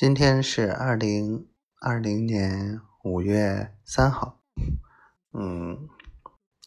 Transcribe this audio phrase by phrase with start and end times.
[0.00, 1.46] 今天是二零
[1.78, 4.40] 二零年五月三号，
[5.34, 5.90] 嗯，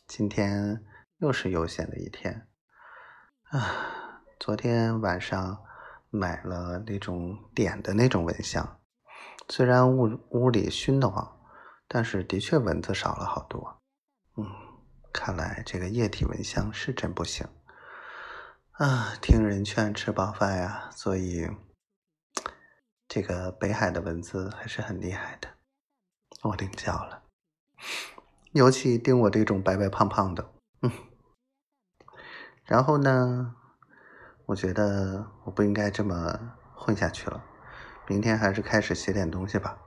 [0.06, 0.84] 今天
[1.18, 2.48] 又是悠闲的一天
[3.46, 4.22] 啊。
[4.40, 5.64] 昨天晚上
[6.12, 8.80] 买了那种点的那种蚊香，
[9.50, 11.40] 虽然屋屋里熏得慌，
[11.88, 13.82] 但是的确蚊子少了好多。
[14.38, 14.46] 嗯，
[15.12, 17.48] 看来这个液体蚊香是真不行
[18.74, 19.16] 啊。
[19.20, 21.50] 听人劝，吃饱饭呀，所以。
[23.14, 25.48] 这个北海的蚊子还是很厉害的，
[26.42, 27.22] 我领教了，
[28.54, 30.52] 尤其叮我这种白白胖胖的，
[30.82, 30.92] 嗯。
[32.66, 33.54] 然后呢，
[34.48, 37.46] 我觉得我不应该这么混下去了，
[38.08, 39.78] 明天还是开始写点东西吧。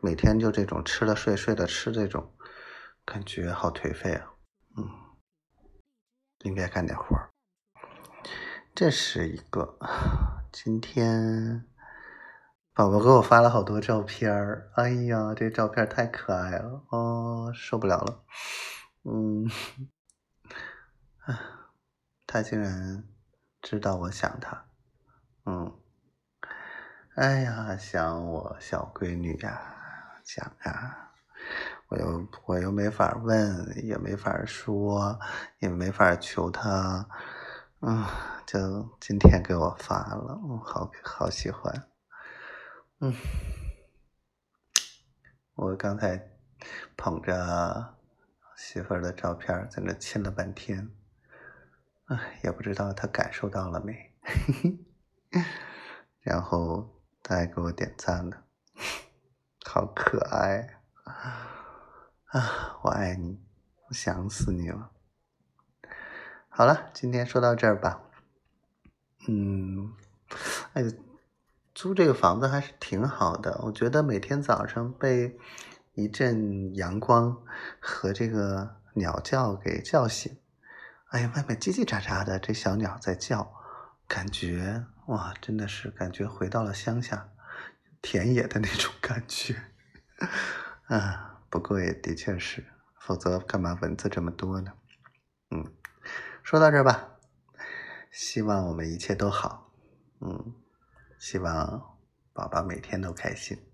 [0.00, 2.34] 每天就这种吃了睡，睡了吃，这种
[3.04, 4.32] 感觉好颓废啊，
[4.76, 4.84] 嗯，
[6.40, 7.16] 应该干点活。
[8.74, 9.78] 这是一个，
[10.50, 11.68] 今天。
[12.74, 18.24] 宝宝给我发了好多照片儿，哎呀，这照片太可爱了，哦，受不了了，
[19.04, 19.48] 嗯，
[22.26, 23.04] 他竟然
[23.62, 24.64] 知道我想他，
[25.46, 25.72] 嗯，
[27.14, 31.12] 哎呀，想我小闺女呀，想啊，
[31.90, 35.16] 我又我又没法问，也没法说，
[35.60, 37.06] 也没法求他，
[37.82, 38.04] 嗯，
[38.44, 41.93] 就今天给我发了，嗯，好好喜欢。
[43.04, 43.12] 嗯，
[45.56, 46.30] 我刚才
[46.96, 47.98] 捧着
[48.56, 50.90] 媳妇儿的照片在那亲了半天，
[52.06, 54.10] 哎，也不知道他感受到了没。
[56.20, 58.46] 然后他还给我点赞了，
[59.66, 62.80] 好可爱啊！
[62.84, 63.38] 我爱你，
[63.88, 64.92] 我想死你了。
[66.48, 68.02] 好了，今天说到这儿吧。
[69.28, 69.92] 嗯，
[70.72, 70.82] 哎。
[71.74, 75.36] 租这个房子还是挺好的，我觉得每天早上被
[75.94, 77.42] 一阵阳光
[77.80, 80.38] 和这个鸟叫给叫醒，
[81.08, 83.52] 哎呀，外面叽叽喳喳的，这小鸟在叫，
[84.06, 87.30] 感觉哇，真的是感觉回到了乡下
[88.00, 89.56] 田野的那种 感觉
[90.86, 91.40] 啊。
[91.50, 92.64] 不过也的确是，
[93.00, 94.72] 否则干嘛蚊子这么多呢？
[95.50, 95.72] 嗯，
[96.44, 97.16] 说到这儿吧，
[98.12, 99.72] 希望我们一切都好，
[100.20, 100.54] 嗯。
[101.18, 101.98] 希望
[102.32, 103.73] 宝宝每天都开心。